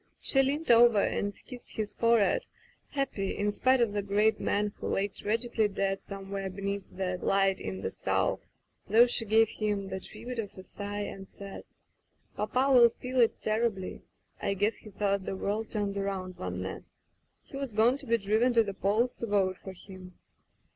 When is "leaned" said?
0.41-0.71